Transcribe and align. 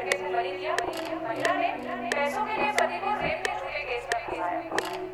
लड़के 0.00 0.16
को 0.18 0.28
बलि 0.32 0.50
दिया 0.50 0.76
महिला 1.22 1.54
ने 1.54 2.10
पैसों 2.10 2.44
के 2.46 2.56
लिए 2.56 2.70
पति 2.72 2.98
को 3.00 3.10
रेप 3.20 3.42
के 3.46 3.52
झूठे 3.52 3.82
केस 3.84 4.06
में 4.06 4.20
फंसाया 4.26 4.60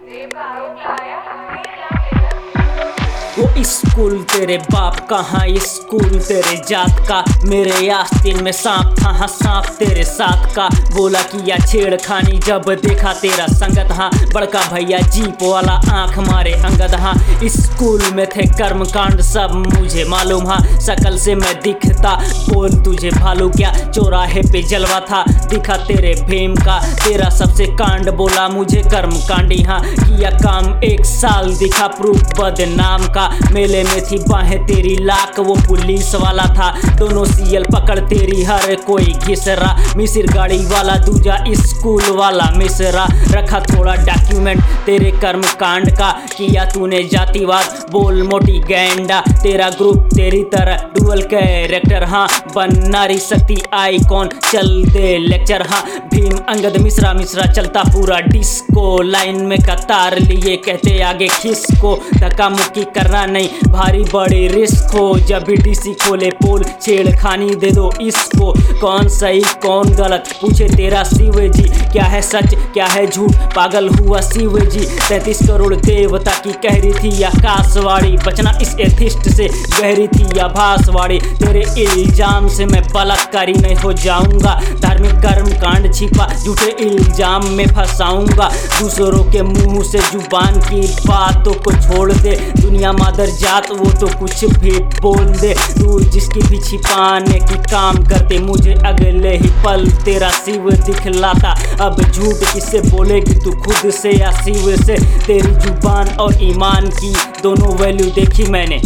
रेप 0.04 0.34
का 0.34 0.42
आरोप 0.42 0.78
लगाया 0.78 1.18
तीन 1.50 1.74
लाख 1.80 3.45
स्कूल 3.64 4.18
तेरे 4.32 4.56
बाप 4.72 4.98
का 5.10 5.16
हाँ 5.16 5.44
स्कूल 5.64 6.18
तेरे 6.20 6.56
जात 6.68 6.98
का। 7.08 7.22
मेरे 7.48 7.88
आस्तीन 7.90 8.42
में 8.44 8.50
सांप 8.52 8.94
था 8.98 9.08
हाँ 9.08 9.26
सांप 9.26 9.66
तेरे 9.78 10.04
साथ 10.04 10.54
का। 10.54 10.68
बोला 10.94 11.22
कि 11.22 11.38
किया 11.38 11.56
छेड़खानी 11.66 12.38
जब 12.38 12.64
देखा 12.84 13.12
तेरा 13.12 13.46
संगत 13.46 13.92
हाँ। 13.92 14.10
बड़का 14.34 14.60
भैया 14.72 14.98
जीप 15.08 15.42
वाला 15.42 15.72
आँख 15.92 16.18
मारे 16.28 16.52
अंगद 16.52 16.94
हाँ। 16.94 17.14
स्कूल 17.44 18.02
में 18.14 18.26
थे 18.26 18.46
कर्म 18.52 18.84
कांड 18.84 19.20
सब 19.22 19.52
मुझे 19.74 20.04
मालूम 20.04 20.46
हाँ। 20.46 20.60
शकल 20.80 21.18
से 21.18 21.34
मैं 21.34 21.54
दिखता, 21.60 22.14
बोल 22.48 22.74
तुझे 22.84 23.10
भालू 23.10 23.48
क्या? 23.50 23.72
चौराहे 23.90 24.42
पे 24.42 24.62
जलवा 24.62 25.00
था, 25.00 25.24
दिखा 25.48 25.76
तेरे 25.76 26.14
भीम 26.28 26.54
का। 26.56 26.78
तेरा 27.04 27.28
सबसे 27.30 27.66
कांड 27.76 28.10
बोला 28.16 28.48
मुझे 28.48 28.82
कर्म 28.90 29.16
कांडी 29.28 29.62
हाँ 29.62 29.80
किया 29.84 30.30
काम 30.30 30.82
एक 30.84 31.04
साल 31.06 31.54
दिखा, 31.56 31.86
प्रूफ 31.86 32.40
बदनाम 32.40 33.06
का। 33.08 33.26
मेले 33.52 33.82
में 33.84 34.00
थी 34.04 34.18
बाहें 34.18 34.58
तेरी 34.66 34.96
लाख, 35.00 35.38
वो 35.38 35.54
पुलिस 35.68 36.14
वाला 36.14 36.44
था। 36.54 36.70
दोनों 36.96 37.24
सीएल 37.24 37.64
पकड़ 37.64 37.98
तेरी, 38.00 38.42
हर 38.42 38.74
कोई 38.86 39.12
घिसरा। 39.26 39.76
मिसिर 39.96 40.26
गाड़ी 40.26 40.64
वाला, 40.66 40.96
दूजा 40.96 41.38
स्कूल 41.50 42.02
वाला 42.10 42.50
मिसरा। 42.56 43.06
रखा 43.30 43.60
थोड़ा 43.60 43.94
डॉक्यूमेंट 43.96 44.62
तेरे 44.86 45.10
कर्म 45.22 45.42
कांड 45.60 45.90
का, 45.90 46.10
किया 46.36 46.64
तूने 46.64 47.02
जातिवाद। 47.02 47.86
बोल 47.92 48.22
मोटी 48.22 48.58
गैंडा, 48.58 49.20
तेरा 49.42 49.68
ग्रुप 49.70 50.08
तेरी 50.14 50.42
तरह। 50.44 50.84
डुअल 50.96 51.22
कैरेक्टर 51.22 52.04
हाँ 52.04 52.26
बन 52.54 52.70
नारी 52.88 53.18
शक्ति 53.18 53.56
आइकॉन 53.74 54.28
चल 54.52 54.68
दे 54.84 55.16
लेक्चर 55.18 55.66
हाँ। 55.68 55.82
भीम, 56.14 56.36
अंगद, 56.48 56.76
मिश्रा 56.76 57.12
मिश्रा, 57.12 57.46
चलता 57.46 57.82
पूरा 57.82 58.20
डिस्को 58.20 59.02
लाइन 59.02 59.40
में 59.46 59.58
कतार 59.58 60.18
लिए, 60.18 60.56
कहते 60.56 61.00
आगे 61.02 61.28
खिसको। 61.28 61.94
धक्का 62.14 62.48
मुक्की 62.48 62.84
करना 62.94 63.24
नहीं, 63.36 63.48
भारी 63.68 64.02
बड़ी 64.04 64.46
रिस्क 64.48 64.94
हो। 64.94 65.18
जब 65.20 65.42
भी 65.44 65.56
डीसी 65.58 65.92
खोले 65.94 66.28
पोल 66.36 66.62
छेड़खानी 66.82 67.54
दे 67.54 67.70
दो 67.70 67.90
इसको। 68.02 68.52
कौन 68.80 69.08
सही, 69.10 69.40
कौन 69.62 69.90
गलत? 69.94 70.28
पूछे 70.40 70.68
तेरा 70.68 71.02
शिव 71.04 71.38
जी 71.48 71.62
क्या 71.92 72.04
है 72.04 72.20
सच, 72.22 72.54
क्या 72.74 72.86
है 72.86 73.06
झूठ? 73.06 73.34
पागल 73.54 73.88
हुआ 73.90 74.20
शिव 74.22 74.58
जी 74.60 74.84
तैतीस 75.08 75.38
करोड़ 75.48 75.74
देवता 75.76 76.32
की 76.44 76.52
कह 76.62 76.76
रही 76.76 76.92
थी 76.94 77.22
आकाशवाणी 77.24 78.16
बचना 78.26 78.58
इस 78.62 78.74
एथिस्ट 78.80 79.28
से 79.30 79.48
गहरी 79.48 80.06
थी 80.08 80.38
आभासवाणी 80.40 81.18
तेरे 81.36 81.64
इल्ज़ाम 81.82 82.48
से 82.48 82.66
मैं 82.66 82.82
बलात्कारी 82.94 83.52
नहीं 83.54 83.76
हो 83.76 83.92
जाऊँगा। 84.04 84.54
धार्मिक 84.80 85.12
कर्म 85.22 85.50
कांड 85.60 85.92
छिपा, 85.94 86.28
झूठे 86.34 86.70
इल्ज़ाम 86.86 87.48
में 87.50 87.66
फंसाऊँगा। 87.68 88.48
दूसरों 88.80 89.22
के 89.32 89.42
मुँह 89.44 89.82
से 89.90 89.98
ज़ुबान 90.10 90.60
की 90.62 90.80
बातों 91.06 91.54
को 91.54 91.72
छोड़ 91.78 92.12
दे। 92.12 92.36
दुनिया 92.56 92.92
मादर 92.94 93.25
जात 93.30 93.70
वो 93.70 93.90
तो 94.00 94.06
कुछ 94.18 94.44
भी 94.54 94.70
बोल 95.00 95.24
दे 95.40 95.52
तू 95.72 95.98
जिसकी 96.00 96.40
भी 96.40 96.58
छिपाने 96.60 97.38
की 97.40 97.58
काम 97.70 97.96
करते, 98.06 98.38
मुझे 98.38 98.74
अगले 98.86 99.36
ही 99.36 99.48
पल 99.64 99.86
तेरा 100.04 100.30
शिव 100.30 100.70
दिखलाता। 100.86 101.54
अब 101.84 102.02
झूठ 102.02 102.52
किससे 102.52 102.80
बोलेगी 102.90 103.34
तू 103.34 103.52
खुद 103.62 103.90
से 103.92 104.12
या 104.12 104.30
शिव 104.42 104.74
से? 104.76 104.96
तेरी 105.26 105.52
ज़ुबान 105.54 106.08
और 106.16 106.42
ईमान 106.42 106.90
की 106.90 107.14
दोनों 107.42 107.76
वैल्यू 107.76 108.10
देखी 108.14 108.50
मैंने। 108.50 108.80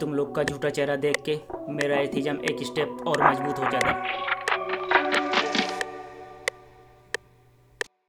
तुम 0.00 0.14
लोग 0.14 0.34
का 0.34 0.42
झूठा 0.42 0.70
चेहरा 0.70 0.96
देख 0.96 1.22
के 1.28 1.38
मेरा 1.72 1.96
एथिज्म 1.96 2.40
एक 2.50 2.62
स्टेप 2.62 3.04
और 3.06 3.22
मज़बूत 3.22 3.58
हो 3.58 3.70
जाता। 3.70 4.35